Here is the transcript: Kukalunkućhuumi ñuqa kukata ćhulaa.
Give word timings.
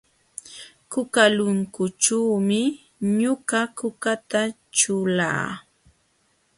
Kukalunkućhuumi 0.91 2.61
ñuqa 3.17 3.61
kukata 3.77 4.41
ćhulaa. 4.77 5.47